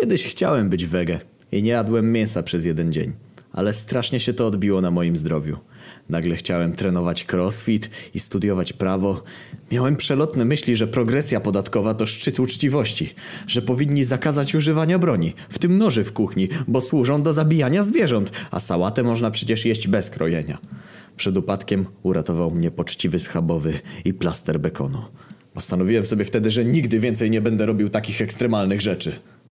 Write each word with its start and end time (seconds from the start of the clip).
Kiedyś 0.00 0.26
chciałem 0.26 0.70
być 0.70 0.86
wege 0.86 1.20
i 1.52 1.62
nie 1.62 1.70
jadłem 1.70 2.12
mięsa 2.12 2.42
przez 2.42 2.64
jeden 2.64 2.92
dzień, 2.92 3.12
ale 3.52 3.72
strasznie 3.72 4.20
się 4.20 4.32
to 4.32 4.46
odbiło 4.46 4.80
na 4.80 4.90
moim 4.90 5.16
zdrowiu. 5.16 5.56
Nagle 6.08 6.36
chciałem 6.36 6.72
trenować 6.72 7.26
crossfit 7.32 7.90
i 8.14 8.20
studiować 8.20 8.72
prawo. 8.72 9.22
Miałem 9.72 9.96
przelotne 9.96 10.44
myśli, 10.44 10.76
że 10.76 10.86
progresja 10.86 11.40
podatkowa 11.40 11.94
to 11.94 12.06
szczyt 12.06 12.40
uczciwości, 12.40 13.14
że 13.46 13.62
powinni 13.62 14.04
zakazać 14.04 14.54
używania 14.54 14.98
broni, 14.98 15.34
w 15.48 15.58
tym 15.58 15.78
noży 15.78 16.04
w 16.04 16.12
kuchni, 16.12 16.48
bo 16.68 16.80
służą 16.80 17.22
do 17.22 17.32
zabijania 17.32 17.82
zwierząt, 17.82 18.32
a 18.50 18.60
sałatę 18.60 19.02
można 19.02 19.30
przecież 19.30 19.64
jeść 19.64 19.88
bez 19.88 20.10
krojenia. 20.10 20.58
Przed 21.16 21.36
upadkiem 21.36 21.86
uratował 22.02 22.50
mnie 22.50 22.70
poczciwy 22.70 23.18
schabowy 23.18 23.72
i 24.04 24.14
plaster 24.14 24.60
bekonu. 24.60 25.02
Postanowiłem 25.54 26.06
sobie 26.06 26.24
wtedy, 26.24 26.50
że 26.50 26.64
nigdy 26.64 27.00
więcej 27.00 27.30
nie 27.30 27.40
będę 27.40 27.66
robił 27.66 27.88
takich 27.90 28.20
ekstremalnych 28.20 28.80
rzeczy. 28.80 29.12